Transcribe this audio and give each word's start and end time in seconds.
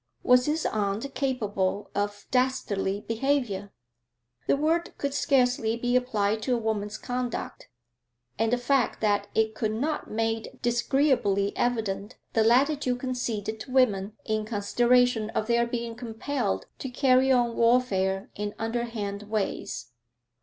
Was 0.23 0.47
his 0.47 0.65
aunt 0.65 1.13
capable 1.13 1.91
of 1.93 2.25
dastardly 2.31 3.01
behaviour? 3.07 3.71
The 4.47 4.57
word 4.57 4.97
could 4.97 5.13
scarcely 5.13 5.77
be 5.77 5.95
applied 5.95 6.41
to 6.41 6.55
a 6.55 6.57
woman's 6.57 6.97
conduct, 6.97 7.69
and 8.39 8.51
the 8.51 8.57
fact 8.57 8.99
that 9.01 9.27
it 9.35 9.53
could 9.53 9.73
not 9.73 10.09
made 10.09 10.57
disagreeably 10.63 11.55
evident 11.55 12.17
the 12.33 12.43
latitude 12.43 12.99
conceded 12.99 13.59
to 13.59 13.71
women 13.71 14.13
in 14.25 14.43
consideration 14.43 15.29
of 15.35 15.45
their 15.45 15.67
being 15.67 15.93
compelled 15.93 16.65
to 16.79 16.89
carry 16.89 17.31
on 17.31 17.55
warfare 17.55 18.31
in 18.33 18.55
underhand 18.57 19.29
ways. 19.29 19.91